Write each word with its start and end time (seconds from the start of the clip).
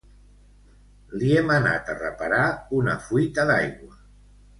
li 1.19 1.29
hem 1.35 1.51
anat 1.55 1.91
a 1.93 1.95
reparar 1.99 2.47
una 2.79 2.95
fuita 3.09 3.47
d'aigua 3.53 3.93